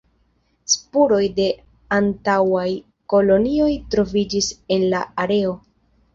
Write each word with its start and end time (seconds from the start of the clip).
Spuroj 0.75 1.19
de 1.39 1.45
antaŭaj 1.97 2.65
kolonioj 3.15 3.69
troviĝis 3.93 4.51
en 4.79 4.89
la 4.97 5.05
areo. 5.29 5.55